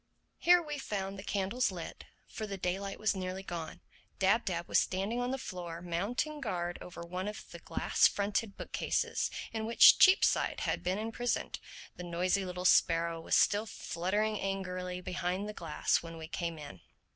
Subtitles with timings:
[0.39, 3.81] Here we found the candles lit; for the daylight was nearly gone.
[4.17, 8.57] Dab Dab was standing on the floor mounting guard over one of the glass fronted
[8.57, 11.59] book cases in which Cheapside had been imprisoned.
[11.97, 16.81] The noisy little sparrow was still fluttering angrily behind the glass when we came in.